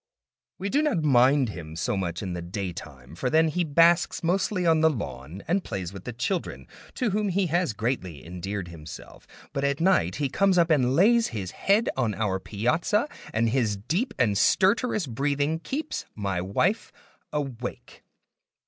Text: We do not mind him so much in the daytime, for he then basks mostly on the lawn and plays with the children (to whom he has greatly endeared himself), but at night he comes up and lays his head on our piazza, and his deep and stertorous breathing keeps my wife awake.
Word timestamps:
We 0.57 0.69
do 0.69 0.81
not 0.81 1.03
mind 1.03 1.49
him 1.49 1.75
so 1.75 1.95
much 1.95 2.23
in 2.23 2.33
the 2.33 2.41
daytime, 2.41 3.13
for 3.13 3.27
he 3.27 3.63
then 3.63 3.73
basks 3.75 4.23
mostly 4.23 4.65
on 4.65 4.81
the 4.81 4.89
lawn 4.89 5.43
and 5.47 5.63
plays 5.63 5.93
with 5.93 6.05
the 6.05 6.11
children 6.11 6.65
(to 6.95 7.11
whom 7.11 7.29
he 7.29 7.45
has 7.53 7.73
greatly 7.73 8.25
endeared 8.25 8.69
himself), 8.69 9.27
but 9.53 9.63
at 9.63 9.79
night 9.79 10.15
he 10.15 10.27
comes 10.27 10.57
up 10.57 10.71
and 10.71 10.95
lays 10.95 11.27
his 11.27 11.51
head 11.51 11.87
on 11.95 12.15
our 12.15 12.39
piazza, 12.39 13.07
and 13.31 13.49
his 13.49 13.77
deep 13.77 14.15
and 14.17 14.39
stertorous 14.39 15.05
breathing 15.05 15.59
keeps 15.59 16.07
my 16.15 16.41
wife 16.41 16.91
awake. 17.31 18.03